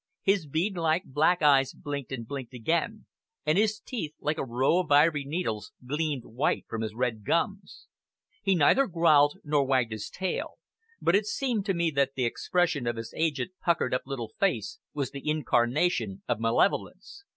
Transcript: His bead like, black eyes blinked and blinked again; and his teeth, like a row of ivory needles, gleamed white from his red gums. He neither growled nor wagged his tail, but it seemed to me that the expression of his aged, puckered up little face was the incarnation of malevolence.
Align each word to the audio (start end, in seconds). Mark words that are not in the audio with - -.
His 0.23 0.47
bead 0.47 0.77
like, 0.77 1.03
black 1.05 1.43
eyes 1.43 1.73
blinked 1.75 2.11
and 2.11 2.27
blinked 2.27 2.55
again; 2.55 3.05
and 3.45 3.55
his 3.55 3.79
teeth, 3.79 4.15
like 4.19 4.39
a 4.39 4.43
row 4.43 4.79
of 4.79 4.91
ivory 4.91 5.25
needles, 5.25 5.73
gleamed 5.85 6.25
white 6.25 6.65
from 6.67 6.81
his 6.81 6.95
red 6.95 7.23
gums. 7.23 7.85
He 8.41 8.55
neither 8.55 8.87
growled 8.87 9.37
nor 9.43 9.63
wagged 9.63 9.91
his 9.91 10.09
tail, 10.09 10.57
but 10.99 11.15
it 11.15 11.27
seemed 11.27 11.67
to 11.67 11.75
me 11.75 11.91
that 11.91 12.15
the 12.15 12.25
expression 12.25 12.87
of 12.87 12.95
his 12.95 13.13
aged, 13.15 13.51
puckered 13.63 13.93
up 13.93 14.01
little 14.07 14.31
face 14.39 14.79
was 14.91 15.11
the 15.11 15.29
incarnation 15.29 16.23
of 16.27 16.39
malevolence. 16.39 17.23